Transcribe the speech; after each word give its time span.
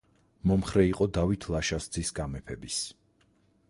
მომხრე 0.51 0.85
იყო 0.93 1.07
დავით 1.19 1.47
ლაშას 1.57 1.89
ძის 1.99 2.13
გამეფების. 2.23 2.85